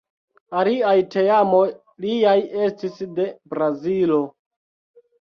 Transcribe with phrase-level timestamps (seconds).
[0.61, 1.61] Aliaj teamoj
[2.07, 2.35] liaj
[2.71, 4.23] estis de Brazilo.